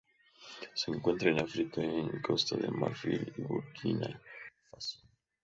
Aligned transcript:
Se 0.73 0.89
encuentran 0.89 1.37
en 1.37 1.43
África: 1.43 1.79
en 1.79 2.23
Costa 2.23 2.57
de 2.57 2.69
Marfil 2.71 3.33
y 3.37 3.41
Burkina 3.43 4.19
Faso. 4.71 4.99